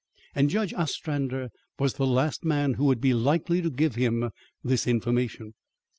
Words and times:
And 0.33 0.49
Judge 0.49 0.73
Ostrander 0.73 1.49
was 1.77 1.93
the 1.93 2.07
last 2.07 2.43
man 2.43 2.73
who 2.73 2.85
would 2.85 2.99
be 3.01 3.13
likely 3.13 3.61
to 3.61 3.69
give 3.69 3.93
him 3.93 4.31
this 4.63 4.87
information. 4.87 5.53